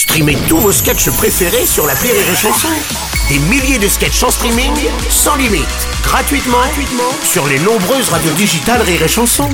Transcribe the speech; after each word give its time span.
Streamez 0.00 0.38
tous 0.48 0.56
vos 0.56 0.72
sketchs 0.72 1.10
préférés 1.10 1.66
sur 1.66 1.86
la 1.86 1.92
Rire 1.92 2.14
et 2.14 2.34
Chanson. 2.34 2.68
Des 3.28 3.38
milliers 3.50 3.78
de 3.78 3.86
sketchs 3.86 4.22
en 4.22 4.30
streaming, 4.30 4.72
sans 5.10 5.36
limite, 5.36 5.66
gratuitement, 6.02 6.56
gratuitement 6.56 7.12
sur 7.22 7.46
les 7.46 7.58
nombreuses 7.58 8.08
radios 8.08 8.32
digitales 8.32 8.80
Rire 8.80 9.02
et 9.02 9.08
Chanson. 9.08 9.50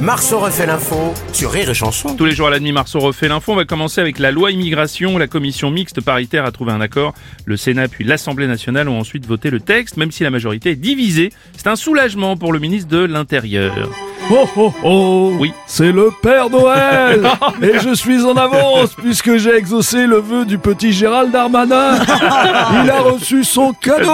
Marceau 0.00 0.38
refait 0.38 0.66
l'info 0.66 1.14
sur 1.32 1.50
Rire 1.50 1.68
et 1.68 1.74
Chanson. 1.74 2.14
Tous 2.14 2.26
les 2.26 2.30
jours 2.30 2.46
à 2.46 2.50
la 2.50 2.60
demi, 2.60 2.70
Marceau 2.70 3.00
refait 3.00 3.26
l'info. 3.26 3.54
On 3.54 3.56
va 3.56 3.64
commencer 3.64 4.00
avec 4.00 4.20
la 4.20 4.30
loi 4.30 4.52
immigration. 4.52 5.18
La 5.18 5.26
commission 5.26 5.72
mixte 5.72 6.00
paritaire 6.00 6.44
a 6.44 6.52
trouvé 6.52 6.70
un 6.70 6.80
accord. 6.80 7.12
Le 7.44 7.56
Sénat 7.56 7.88
puis 7.88 8.04
l'Assemblée 8.04 8.46
nationale 8.46 8.88
ont 8.88 9.00
ensuite 9.00 9.26
voté 9.26 9.50
le 9.50 9.58
texte, 9.58 9.96
même 9.96 10.12
si 10.12 10.22
la 10.22 10.30
majorité 10.30 10.70
est 10.70 10.76
divisée. 10.76 11.32
C'est 11.56 11.66
un 11.66 11.76
soulagement 11.76 12.36
pour 12.36 12.52
le 12.52 12.60
ministre 12.60 12.88
de 12.88 12.98
l'Intérieur. 12.98 13.90
Oh 14.32 14.48
oh 14.56 14.72
oh. 14.84 15.32
Oui. 15.40 15.52
C'est 15.66 15.90
le 15.90 16.10
Père 16.22 16.48
Noël. 16.48 17.22
Et 17.62 17.80
je 17.80 17.94
suis 17.94 18.24
en 18.24 18.36
avance 18.36 18.94
puisque 18.94 19.36
j'ai 19.38 19.56
exaucé 19.56 20.06
le 20.06 20.18
vœu 20.18 20.44
du 20.44 20.58
petit 20.58 20.92
Gérald 20.92 21.32
Darmanin. 21.32 21.96
Il 22.84 22.90
a 22.90 23.00
reçu 23.00 23.42
son 23.42 23.72
cadeau. 23.72 24.12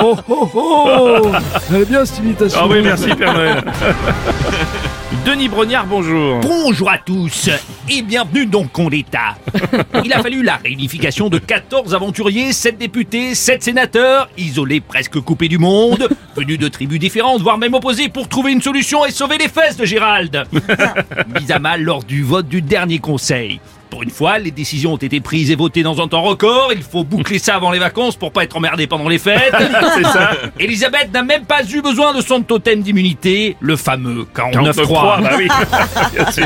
Oh 0.00 0.16
oh 0.28 0.50
oh. 0.54 1.32
Elle 1.70 1.82
est 1.82 1.84
bien 1.84 2.04
cette 2.04 2.18
imitation. 2.18 2.60
Ah 2.62 2.66
oui, 2.70 2.80
merci 2.82 3.14
Père 3.14 3.34
Noël. 3.34 3.64
Denis 5.24 5.48
Brognard, 5.48 5.86
bonjour. 5.86 6.38
Bonjour 6.40 6.90
à 6.90 6.98
tous 6.98 7.48
et 7.88 8.02
bienvenue 8.02 8.44
dans 8.44 8.60
le 8.60 8.68
con 8.68 8.90
d'État. 8.90 9.36
Il 10.04 10.12
a 10.12 10.20
fallu 10.20 10.42
la 10.42 10.56
réunification 10.56 11.30
de 11.30 11.38
14 11.38 11.94
aventuriers, 11.94 12.52
7 12.52 12.76
députés, 12.76 13.34
7 13.34 13.62
sénateurs, 13.62 14.28
isolés 14.36 14.80
presque 14.80 15.18
coupés 15.20 15.48
du 15.48 15.56
monde, 15.56 16.10
venus 16.36 16.58
de 16.58 16.68
tribus 16.68 17.00
différentes, 17.00 17.40
voire 17.40 17.56
même 17.56 17.72
opposés 17.72 18.10
pour 18.10 18.28
trouver 18.28 18.52
une 18.52 18.60
solution 18.60 19.06
et 19.06 19.10
sauver 19.10 19.38
les 19.38 19.48
fesses 19.48 19.78
de 19.78 19.86
Gérald. 19.86 20.44
Mis 21.40 21.52
à 21.52 21.58
mal 21.58 21.82
lors 21.82 22.04
du 22.04 22.22
vote 22.22 22.46
du 22.46 22.60
dernier 22.60 22.98
conseil. 22.98 23.60
Pour 23.90 24.02
une 24.02 24.10
fois, 24.10 24.38
les 24.38 24.50
décisions 24.50 24.94
ont 24.94 24.98
été 24.98 25.20
prises 25.20 25.50
et 25.50 25.54
votées 25.54 25.82
dans 25.82 26.00
un 26.02 26.08
temps 26.08 26.22
record. 26.22 26.72
Il 26.72 26.82
faut 26.82 27.04
boucler 27.04 27.38
ça 27.38 27.54
avant 27.54 27.70
les 27.70 27.78
vacances 27.78 28.16
pour 28.16 28.32
pas 28.32 28.44
être 28.44 28.56
emmerdé 28.56 28.86
pendant 28.86 29.08
les 29.08 29.18
fêtes. 29.18 29.54
C'est 29.96 30.04
ça. 30.04 30.32
Elisabeth 30.58 31.12
n'a 31.12 31.22
même 31.22 31.44
pas 31.44 31.64
eu 31.64 31.80
besoin 31.80 32.14
de 32.14 32.20
son 32.20 32.42
totem 32.42 32.82
d'immunité, 32.82 33.56
le 33.60 33.76
fameux 33.76 34.26
49.3. 34.34 34.72
49.3, 34.72 35.22
bah 35.22 35.30
oui. 35.36 35.48
Merci. 36.14 36.40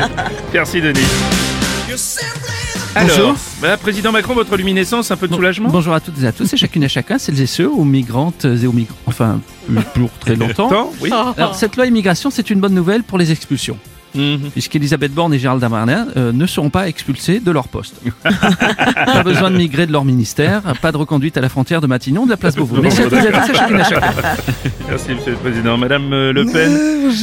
Merci 0.53 0.81
Denis. 0.81 1.01
Alors, 2.95 3.35
bah, 3.61 3.77
président 3.77 4.11
Macron, 4.11 4.33
votre 4.35 4.55
luminescence, 4.55 5.11
un 5.11 5.17
peu 5.17 5.27
de 5.27 5.33
soulagement 5.33 5.69
Bonjour 5.69 5.93
à 5.93 5.99
toutes 5.99 6.21
et 6.21 6.27
à 6.27 6.31
tous 6.31 6.53
et 6.53 6.57
chacune 6.57 6.83
et 6.83 6.89
chacun, 6.89 7.17
celles 7.17 7.41
et 7.41 7.47
ceux, 7.47 7.67
aux 7.67 7.83
migrantes 7.83 8.45
et 8.45 8.67
aux 8.67 8.71
migrants. 8.71 8.95
Enfin, 9.05 9.39
pour 9.93 10.09
très 10.19 10.35
longtemps. 10.35 10.69
Temps, 10.69 10.93
oui. 11.01 11.11
Alors, 11.37 11.55
cette 11.55 11.75
loi 11.75 11.87
immigration, 11.87 12.29
c'est 12.29 12.49
une 12.49 12.59
bonne 12.59 12.73
nouvelle 12.73 13.03
pour 13.03 13.17
les 13.17 13.31
expulsions. 13.31 13.77
Mhm. 14.15 14.51
Puisqu'Elisabeth 14.51 15.11
Borne 15.11 15.33
et 15.33 15.39
Gérald 15.39 15.61
Darmanin 15.61 16.07
euh, 16.17 16.31
ne 16.31 16.45
seront 16.45 16.69
pas 16.69 16.87
expulsés 16.87 17.39
de 17.39 17.51
leur 17.51 17.67
poste. 17.67 17.95
pas 18.23 19.23
besoin 19.23 19.49
de 19.49 19.57
migrer 19.57 19.87
de 19.87 19.91
leur 19.91 20.05
ministère, 20.05 20.61
pas 20.81 20.91
de 20.91 20.97
reconduite 20.97 21.37
à 21.37 21.41
la 21.41 21.49
frontière 21.49 21.81
de 21.81 21.87
Matignon, 21.87 22.25
de 22.25 22.31
la 22.31 22.37
place 22.37 22.55
Beauvau. 22.55 22.81
Merci 22.81 23.01
à 23.01 23.05
et 23.05 23.55
chacune 23.55 23.83
chacun. 23.83 24.01
Merci 24.87 25.13
Monsieur 25.15 25.31
le 25.31 25.37
Président. 25.37 25.77
Madame 25.77 26.13
euh, 26.13 26.33
Le 26.33 26.45
Pen, 26.45 26.77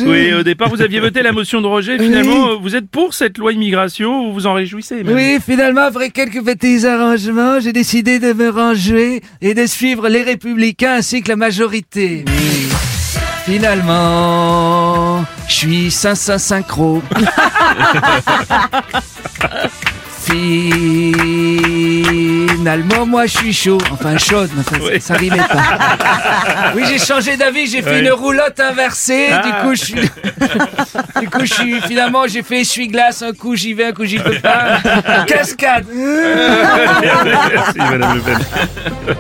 oui, 0.07 0.33
au 0.33 0.43
départ 0.43 0.69
vous 0.69 0.83
aviez 0.83 1.01
voté 1.01 1.23
la 1.23 1.33
motion 1.33 1.61
de 1.61 1.67
rejet. 1.67 1.99
Finalement, 1.99 2.51
euh, 2.51 2.57
vous 2.61 2.75
êtes 2.77 2.89
pour 2.89 3.15
cette 3.15 3.39
loi 3.39 3.53
immigration 3.53 4.27
Vous 4.27 4.33
vous 4.33 4.47
en 4.47 4.55
réjouissez 4.55 5.03
même 5.05 5.15
Oui, 5.15 5.39
finalement, 5.45 5.83
après 5.83 6.11
quelques 6.11 6.45
petits 6.45 6.87
arrangements, 6.87 7.61
j'ai 7.61 7.73
décidé 7.73 8.19
de 8.19 8.33
me 8.33 8.49
ranger 8.49 9.23
et 9.41 9.55
de 9.55 9.67
suivre 9.67 10.09
les 10.09 10.23
républicains 10.23 10.95
ainsi 10.95 11.23
que 11.23 11.29
la 11.29 11.37
majorité. 11.37 12.25
Finalement, 13.45 14.90
je 15.49 15.55
suis 15.55 15.91
sans 15.91 16.15
synchro. 16.39 17.03
Finalement, 22.57 23.07
moi, 23.07 23.27
je 23.27 23.37
suis 23.39 23.53
chaud. 23.53 23.79
Enfin, 23.93 24.17
chaude, 24.19 24.51
mais 24.57 24.63
ça, 24.63 24.77
Oui. 24.85 25.01
ça 25.01 25.15
rimait 25.15 25.39
pas. 25.39 26.73
Oui, 26.75 26.83
j'ai 26.89 26.99
changé 26.99 27.37
d'avis, 27.37 27.67
j'ai 27.69 27.83
fait 27.83 28.01
Oui. 28.01 28.07
une 28.07 28.13
roulotte 28.13 28.59
inversée. 28.61 29.29
Du 29.29 29.33
Ah. 29.53 29.61
coup, 29.63 29.75
je 29.75 29.85
suis... 29.85 30.11
Du 31.21 31.29
coup, 31.31 31.41
je 31.45 31.55
suis... 31.55 31.81
Finalement, 31.83 32.27
j'ai 32.29 32.43
fait 32.43 32.61
essuie-glace. 32.61 33.23
Un 33.23 33.33
coup, 33.33 33.57
j'y 33.57 33.73
vais, 33.75 33.87
un 33.87 33.93
coup, 33.93 34.05
j'y 34.05 34.19
peux 34.19 34.39
pas. 34.41 34.79
Cascade. 35.27 35.87
Merci 35.93 37.79
Madame 37.79 38.15
Le 38.17 38.21
Pen. 38.23 39.17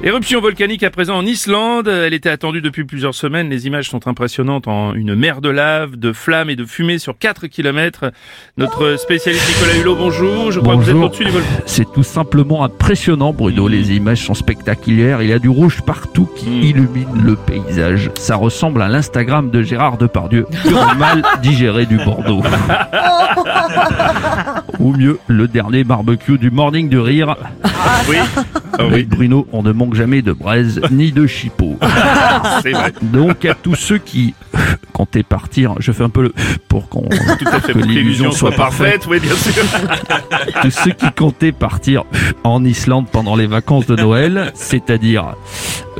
Éruption 0.00 0.40
volcanique 0.40 0.84
à 0.84 0.90
présent 0.90 1.16
en 1.16 1.26
Islande. 1.26 1.88
Elle 1.88 2.14
était 2.14 2.28
attendue 2.30 2.60
depuis 2.60 2.84
plusieurs 2.84 3.16
semaines. 3.16 3.50
Les 3.50 3.66
images 3.66 3.90
sont 3.90 4.06
impressionnantes 4.06 4.68
en 4.68 4.94
une 4.94 5.16
mer 5.16 5.40
de 5.40 5.48
lave, 5.48 5.96
de 5.96 6.12
flammes 6.12 6.50
et 6.50 6.56
de 6.56 6.64
fumée 6.64 6.98
sur 6.98 7.18
4 7.18 7.48
km. 7.48 8.12
Notre 8.58 8.94
spécialiste 8.96 9.48
Nicolas 9.48 9.76
Hulot, 9.76 9.96
bonjour. 9.96 10.52
Je 10.52 10.60
crois 10.60 10.76
que 10.76 10.82
vous 10.82 10.90
êtes 10.90 10.94
Bonjour. 10.94 11.08
au-dessus 11.10 11.24
du 11.24 11.32
volcan. 11.32 11.48
C'est 11.66 11.92
tout 11.92 12.04
simplement 12.04 12.62
impressionnant, 12.62 13.32
Bruno. 13.32 13.66
Les 13.66 13.90
images 13.96 14.24
sont 14.24 14.34
spectaculaires. 14.34 15.20
Il 15.20 15.30
y 15.30 15.32
a 15.32 15.40
du 15.40 15.48
rouge 15.48 15.82
partout 15.82 16.28
qui 16.36 16.48
Mm. 16.48 16.62
illumine 16.62 17.22
le 17.24 17.34
paysage. 17.34 18.10
Ça 18.14 18.36
ressemble 18.36 18.82
à 18.82 18.88
l'Instagram 18.88 19.50
de 19.50 19.62
Gérard 19.62 19.98
Depardieu, 19.98 20.46
mal 20.98 21.24
digéré 21.42 21.86
du 21.86 21.96
Bordeaux. 21.96 22.42
Ou 24.78 24.92
mieux, 24.92 25.18
le 25.26 25.48
dernier 25.48 25.82
barbecue 25.82 26.38
du 26.38 26.52
Morning 26.52 26.88
du 26.88 27.00
Rire. 27.00 27.34
Oui. 28.08 28.16
Ah 28.78 28.82
Avec 28.82 28.92
oui, 28.94 29.04
Bruno, 29.16 29.46
on 29.52 29.62
ne 29.62 29.72
manque 29.72 29.94
jamais 29.94 30.22
de 30.22 30.32
braise 30.32 30.80
ni 30.90 31.12
de 31.12 31.26
chipot. 31.26 31.76
c'est 32.62 32.72
vrai. 32.72 32.92
Donc 33.02 33.44
à 33.44 33.54
tous 33.54 33.74
ceux 33.74 33.98
qui 33.98 34.34
comptaient 34.92 35.22
partir, 35.22 35.74
je 35.78 35.92
fais 35.92 36.04
un 36.04 36.08
peu 36.08 36.22
le 36.22 36.32
pour 36.68 36.88
qu'on 36.88 37.02
Tout 37.02 37.14
à 37.46 37.60
fait. 37.60 37.72
que 37.72 37.78
Pour 37.78 37.82
que 37.82 37.86
l'illusion 37.88 38.30
soit 38.32 38.52
parfaite. 38.52 39.00
parfaite. 39.02 39.06
Oui, 39.08 39.20
bien 39.20 39.34
sûr. 39.34 39.52
tous 40.62 40.70
ceux 40.70 40.90
qui 40.92 41.10
comptaient 41.12 41.52
partir 41.52 42.04
en 42.44 42.64
Islande 42.64 43.06
pendant 43.10 43.36
les 43.36 43.46
vacances 43.46 43.86
de 43.86 43.96
Noël, 43.96 44.52
c'est-à-dire 44.54 45.34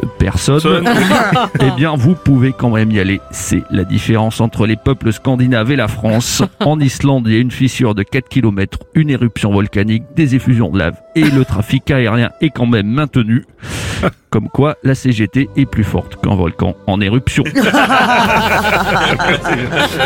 euh, 0.02 0.06
personne, 0.30 0.84
eh 1.60 1.70
bien 1.76 1.94
vous 1.96 2.14
pouvez 2.14 2.52
quand 2.52 2.68
même 2.68 2.90
y 2.90 3.00
aller. 3.00 3.20
C'est 3.30 3.62
la 3.70 3.84
différence 3.84 4.42
entre 4.42 4.66
les 4.66 4.76
peuples 4.76 5.10
scandinaves 5.10 5.70
et 5.70 5.76
la 5.76 5.88
France. 5.88 6.42
En 6.60 6.80
Islande, 6.80 7.24
il 7.26 7.32
y 7.32 7.36
a 7.36 7.40
une 7.40 7.50
fissure 7.50 7.94
de 7.94 8.02
4 8.02 8.28
km, 8.28 8.80
une 8.94 9.08
éruption 9.08 9.52
volcanique, 9.52 10.02
des 10.14 10.34
effusions 10.34 10.70
de 10.70 10.78
lave 10.78 10.96
et 11.14 11.24
le 11.24 11.44
trafic 11.44 11.90
aérien 11.90 12.30
est 12.42 12.50
quand 12.50 12.66
même 12.66 12.88
maintenu. 12.88 13.46
Comme 14.30 14.48
quoi, 14.48 14.76
la 14.82 14.94
CGT 14.94 15.48
est 15.56 15.64
plus 15.66 15.84
forte 15.84 16.20
qu'un 16.22 16.34
volcan 16.34 16.76
en 16.86 17.00
éruption. 17.00 17.44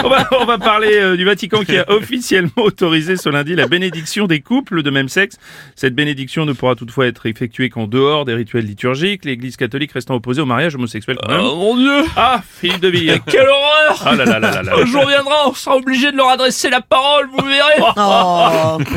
on, 0.04 0.08
va, 0.08 0.28
on 0.40 0.44
va 0.44 0.58
parler 0.58 0.94
euh, 0.96 1.16
du 1.16 1.24
Vatican 1.24 1.64
qui 1.64 1.76
a 1.76 1.90
officiellement 1.90 2.50
autorisé 2.56 3.16
ce 3.16 3.28
lundi 3.28 3.54
la 3.56 3.66
bénédiction 3.66 4.26
des 4.26 4.40
couples 4.40 4.82
de 4.82 4.90
même 4.90 5.08
sexe. 5.08 5.36
Cette 5.74 5.94
bénédiction 5.94 6.44
ne 6.44 6.52
pourra 6.52 6.74
toutefois 6.76 7.06
être 7.06 7.26
effectuée 7.26 7.68
qu'en 7.68 7.86
dehors 7.88 8.24
des 8.24 8.34
rituels 8.34 8.64
liturgiques, 8.64 9.24
l'Église 9.24 9.56
catholique 9.56 9.92
restant 9.92 10.14
opposée 10.14 10.40
au 10.42 10.46
mariage 10.46 10.74
homosexuel. 10.76 11.16
quand 11.20 11.28
même. 11.32 11.40
Oh 11.42 11.56
mon 11.56 11.76
dieu 11.76 12.04
Ah, 12.16 12.42
Philippe 12.48 12.80
de 12.80 12.88
Ville. 12.88 13.20
Quelle 13.26 13.48
horreur 13.48 14.02
Ah 14.06 14.14
là 14.14 14.24
là 14.24 14.38
là 14.38 14.50
là 14.52 14.62
là. 14.62 14.72
Un 14.80 14.86
jour 14.86 15.06
viendra, 15.06 15.48
on 15.48 15.54
sera 15.54 15.76
obligé 15.76 16.12
de 16.12 16.16
leur 16.16 16.28
adresser 16.28 16.70
la 16.70 16.80
parole, 16.80 17.28
vous 17.36 17.44
verrez 17.44 17.74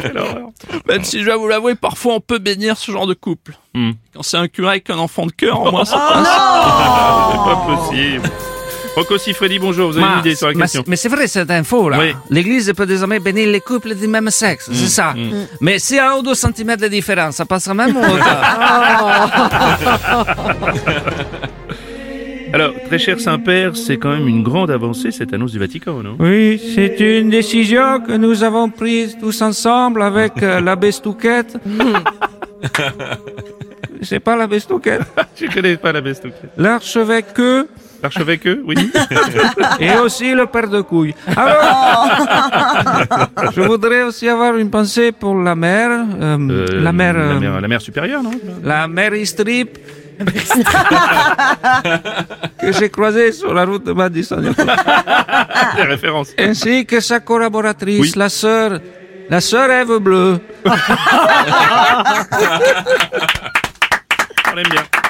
Quelle 0.02 0.18
horreur. 0.18 0.50
Même 0.88 1.04
si 1.04 1.22
je 1.22 1.26
vais 1.26 1.36
vous 1.36 1.48
l'avouer, 1.48 1.76
parfois 1.76 2.14
on 2.14 2.20
peut 2.20 2.40
bénir 2.40 2.78
ce 2.78 2.92
genre 2.92 3.08
de 3.08 3.14
couple. 3.16 3.56
Hmm. 3.76 3.92
Quand 4.16 4.24
c'est 4.24 4.38
un 4.38 4.48
curé 4.48 4.70
avec 4.70 4.90
un 4.90 4.98
enfant 4.98 5.26
de 5.26 5.32
cœur, 5.34 5.62
au 5.62 5.70
moins 5.72 5.84
ça 5.86 5.98
passe. 5.98 6.28
C'est 7.32 7.44
pas 7.44 7.56
possible. 7.68 8.30
Rocco 8.96 9.18
Siffredi, 9.18 9.60
bonjour. 9.60 9.92
Vous 9.92 9.98
avez 9.98 10.08
une 10.14 10.20
idée 10.20 10.36
sur 10.36 10.48
la 10.48 10.54
mais- 10.54 10.62
question 10.62 10.84
mais 10.88 10.96
c'est 10.96 11.10
vrai 11.10 11.28
cette 11.28 11.52
info 11.52 11.90
là. 11.90 11.98
Oui. 12.00 12.14
L'église 12.30 12.72
peut 12.78 12.86
désormais 12.86 13.20
bénir 13.20 13.50
les 13.50 13.60
couples 13.60 13.94
du 13.94 14.08
même 14.08 14.30
sexe, 14.30 14.70
c'est 14.72 14.88
ça. 14.88 15.14
Mais 15.60 15.80
c'est 15.80 16.00
un 16.00 16.14
ou 16.16 16.22
deux 16.24 16.34
centimètres 16.36 16.82
de 16.84 16.88
différence, 16.88 17.36
ça 17.36 17.46
passera 17.46 17.74
même 17.74 17.98
ou 17.98 18.00
Alors, 22.54 22.72
très 22.88 23.00
cher 23.00 23.20
Saint-Père, 23.20 23.76
c'est 23.76 23.98
quand 23.98 24.12
même 24.12 24.30
une 24.30 24.44
grande 24.44 24.72
avancée 24.72 25.12
cette 25.12 25.34
annonce 25.34 25.52
du 25.52 25.60
Vatican, 25.60 26.02
non? 26.02 26.16
Oui, 26.20 26.62
c'est 26.74 26.98
une 27.02 27.30
décision 27.30 28.00
que 28.00 28.14
nous 28.14 28.44
avons 28.44 28.70
prise 28.70 29.18
tous 29.20 29.42
ensemble 29.42 30.02
avec 30.02 30.42
euh, 30.42 30.62
l'abbé 30.62 30.94
Stouquette. 30.94 31.58
C'est 34.06 34.20
pas 34.20 34.36
l'abbé 34.36 34.60
Stouquette. 34.60 35.02
Je 35.36 35.48
connais 35.48 35.78
pas 35.78 35.92
la 35.92 36.02
best 36.02 36.24
L'archevêque 36.58 37.38
L'archevêque, 38.04 38.48
oui. 38.66 38.92
et 39.80 39.98
aussi 39.98 40.34
le 40.34 40.46
père 40.46 40.68
de 40.70 40.82
couilles. 40.82 41.16
Alors, 41.36 42.08
je 43.56 43.62
voudrais 43.62 44.04
aussi 44.04 44.30
avoir 44.30 44.56
une 44.58 44.70
pensée 44.70 45.12
pour 45.12 45.36
la 45.42 45.56
mère, 45.56 45.90
euh, 46.22 46.38
Euh, 46.38 46.82
la 46.84 46.92
mère, 46.92 47.14
la 47.14 47.20
euh, 47.20 47.40
mère, 47.40 47.62
la 47.62 47.68
mère 47.68 47.82
supérieure, 47.82 48.22
non? 48.22 48.32
la 48.64 48.88
mère 48.88 49.14
Strip. 49.26 49.80
que 52.62 52.72
j'ai 52.72 52.90
croisée 52.90 53.32
sur 53.34 53.54
la 53.54 53.66
route 53.66 53.84
de 53.86 53.92
Madison. 53.92 54.40
Des 55.76 55.84
références. 55.84 56.32
ainsi 56.40 56.86
que 56.86 57.00
sa 57.02 57.20
collaboratrice, 57.20 58.00
Oui. 58.02 58.14
la 58.16 58.30
sœur, 58.30 58.80
la 59.30 59.42
sœur 59.42 59.70
Ève 59.72 59.98
Bleue. 59.98 60.40
On 64.56 64.58
aime 64.58 64.70
bien. 64.70 65.05